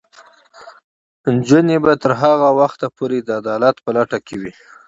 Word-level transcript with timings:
نجونې 1.33 1.77
به 1.83 1.91
تر 2.03 2.11
هغه 2.21 2.49
وخته 2.59 2.87
پورې 2.97 3.17
د 3.21 3.29
عدالت 3.39 3.75
په 3.85 3.89
لټه 3.97 4.19
کې 4.27 4.35
وي. 4.41 4.53